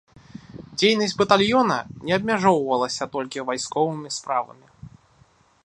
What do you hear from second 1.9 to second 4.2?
не абмяжоўвалася толькі вайсковымі